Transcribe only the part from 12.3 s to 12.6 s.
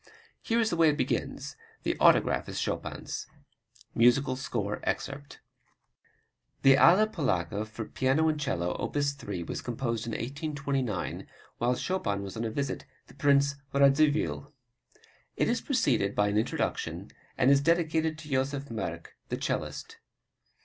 on a